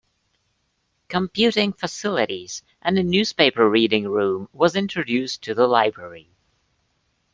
[1.09, 6.31] Computing facilities and a newspaper reading room was introduced to the library.